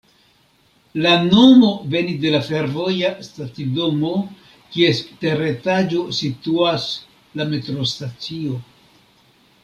[1.05, 4.13] La nomo venis de la fervoja stacidomo,
[4.77, 6.87] kies teretaĝo situas
[7.41, 8.57] la metrostacio.